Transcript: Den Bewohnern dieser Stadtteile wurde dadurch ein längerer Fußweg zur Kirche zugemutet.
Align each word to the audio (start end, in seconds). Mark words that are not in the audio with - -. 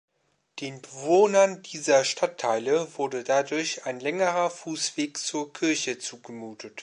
Den 0.61 0.81
Bewohnern 0.81 1.61
dieser 1.61 2.03
Stadtteile 2.05 2.87
wurde 2.97 3.23
dadurch 3.23 3.85
ein 3.85 3.99
längerer 3.99 4.49
Fußweg 4.49 5.19
zur 5.19 5.53
Kirche 5.53 5.99
zugemutet. 5.99 6.79